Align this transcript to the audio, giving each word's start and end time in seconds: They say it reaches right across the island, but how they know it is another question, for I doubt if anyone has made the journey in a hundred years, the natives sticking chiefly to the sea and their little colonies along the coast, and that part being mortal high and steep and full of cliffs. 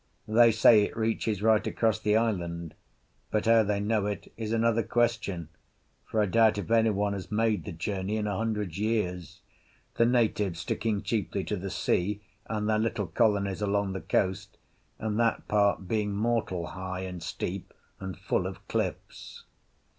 They 0.27 0.51
say 0.51 0.81
it 0.85 0.97
reaches 0.97 1.43
right 1.43 1.67
across 1.67 1.99
the 1.99 2.17
island, 2.17 2.73
but 3.29 3.45
how 3.45 3.61
they 3.61 3.79
know 3.79 4.07
it 4.07 4.33
is 4.35 4.51
another 4.51 4.81
question, 4.81 5.49
for 6.07 6.19
I 6.19 6.25
doubt 6.25 6.57
if 6.57 6.71
anyone 6.71 7.13
has 7.13 7.31
made 7.31 7.65
the 7.65 7.71
journey 7.71 8.17
in 8.17 8.25
a 8.25 8.35
hundred 8.35 8.77
years, 8.77 9.41
the 9.97 10.05
natives 10.07 10.61
sticking 10.61 11.03
chiefly 11.03 11.43
to 11.43 11.55
the 11.55 11.69
sea 11.69 12.23
and 12.47 12.67
their 12.67 12.79
little 12.79 13.05
colonies 13.05 13.61
along 13.61 13.93
the 13.93 14.01
coast, 14.01 14.57
and 14.97 15.19
that 15.19 15.47
part 15.47 15.87
being 15.87 16.13
mortal 16.15 16.65
high 16.73 17.01
and 17.01 17.21
steep 17.21 17.71
and 17.99 18.17
full 18.17 18.47
of 18.47 18.67
cliffs. 18.67 19.43